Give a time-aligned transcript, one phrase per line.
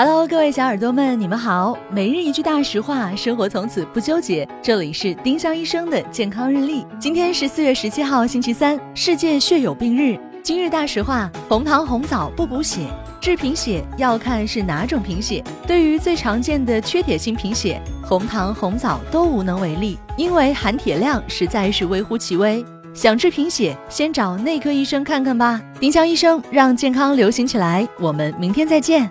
[0.00, 1.76] Hello，各位小耳朵们，你们好。
[1.90, 4.48] 每日一句大实话，生活从此不纠结。
[4.62, 6.86] 这里是丁香医生的健康日历。
[7.00, 10.16] 今天是四月十七号，星期三，世界血友病日。
[10.40, 12.86] 今日大实话：红糖红枣不补血，
[13.20, 15.42] 治贫血要看是哪种贫血。
[15.66, 22.64] 对于最常见的缺铁性贫血，红糖红枣都无能为力，因为含铁量实在是微乎其微。
[22.94, 25.60] 想治贫血，先找内科医生看看吧。
[25.80, 29.10] 丁香医生让健康流行起来，我们明天再见。